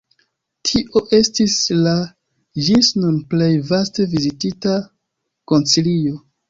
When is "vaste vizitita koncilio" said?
3.71-6.23